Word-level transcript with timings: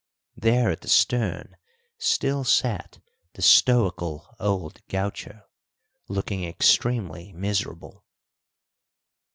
There 0.35 0.71
at 0.71 0.81
the 0.81 0.87
stern 0.87 1.57
still 1.99 2.43
sat 2.43 2.97
the 3.33 3.43
stoical 3.43 4.33
old 4.39 4.81
gaucho, 4.87 5.43
looking 6.07 6.43
extremely 6.43 7.31
miserable. 7.33 8.03